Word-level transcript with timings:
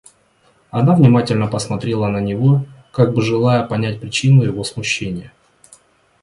Она 0.71 0.95
внимательно 0.95 1.45
посмотрела 1.45 2.07
на 2.07 2.19
него, 2.19 2.65
как 2.91 3.13
бы 3.13 3.21
желая 3.21 3.63
понять 3.67 3.99
причину 4.01 4.41
его 4.41 4.63
смущения. 4.63 5.31